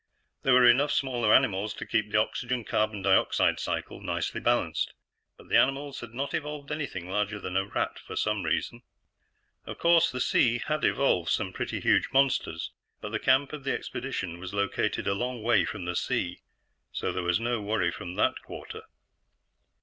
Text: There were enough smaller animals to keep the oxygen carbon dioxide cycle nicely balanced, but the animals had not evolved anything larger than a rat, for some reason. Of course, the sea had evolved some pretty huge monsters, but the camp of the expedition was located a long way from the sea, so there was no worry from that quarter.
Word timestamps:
There 0.41 0.55
were 0.55 0.65
enough 0.65 0.91
smaller 0.91 1.31
animals 1.31 1.75
to 1.75 1.85
keep 1.85 2.09
the 2.11 2.17
oxygen 2.17 2.63
carbon 2.63 3.03
dioxide 3.03 3.59
cycle 3.59 4.01
nicely 4.01 4.41
balanced, 4.41 4.95
but 5.37 5.47
the 5.47 5.57
animals 5.59 5.99
had 5.99 6.11
not 6.11 6.33
evolved 6.33 6.71
anything 6.71 7.07
larger 7.07 7.37
than 7.39 7.55
a 7.55 7.67
rat, 7.67 7.99
for 7.99 8.15
some 8.15 8.41
reason. 8.43 8.81
Of 9.67 9.77
course, 9.77 10.09
the 10.09 10.19
sea 10.19 10.57
had 10.65 10.83
evolved 10.83 11.29
some 11.29 11.53
pretty 11.53 11.79
huge 11.81 12.09
monsters, 12.11 12.71
but 12.99 13.09
the 13.11 13.19
camp 13.19 13.53
of 13.53 13.63
the 13.63 13.73
expedition 13.73 14.39
was 14.39 14.55
located 14.55 15.05
a 15.05 15.13
long 15.13 15.43
way 15.43 15.65
from 15.65 15.85
the 15.85 15.95
sea, 15.95 16.41
so 16.91 17.11
there 17.11 17.21
was 17.21 17.39
no 17.39 17.61
worry 17.61 17.91
from 17.91 18.15
that 18.15 18.41
quarter. 18.41 18.81